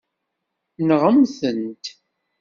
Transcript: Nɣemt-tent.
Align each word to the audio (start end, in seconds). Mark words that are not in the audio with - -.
Nɣemt-tent. 0.87 1.85